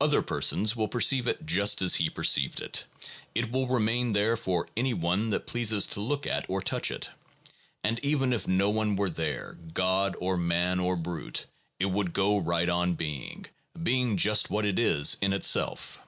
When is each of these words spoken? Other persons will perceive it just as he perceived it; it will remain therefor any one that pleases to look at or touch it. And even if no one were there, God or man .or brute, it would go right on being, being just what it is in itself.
Other 0.00 0.22
persons 0.22 0.74
will 0.74 0.88
perceive 0.88 1.28
it 1.28 1.44
just 1.44 1.82
as 1.82 1.96
he 1.96 2.08
perceived 2.08 2.62
it; 2.62 2.86
it 3.34 3.52
will 3.52 3.66
remain 3.68 4.14
therefor 4.14 4.66
any 4.78 4.94
one 4.94 5.28
that 5.28 5.46
pleases 5.46 5.86
to 5.88 6.00
look 6.00 6.26
at 6.26 6.48
or 6.48 6.62
touch 6.62 6.90
it. 6.90 7.10
And 7.84 7.98
even 8.02 8.32
if 8.32 8.48
no 8.48 8.70
one 8.70 8.96
were 8.96 9.10
there, 9.10 9.58
God 9.74 10.16
or 10.20 10.38
man 10.38 10.80
.or 10.80 10.96
brute, 10.96 11.44
it 11.78 11.84
would 11.84 12.14
go 12.14 12.38
right 12.38 12.70
on 12.70 12.94
being, 12.94 13.44
being 13.82 14.16
just 14.16 14.48
what 14.48 14.64
it 14.64 14.78
is 14.78 15.18
in 15.20 15.34
itself. 15.34 16.00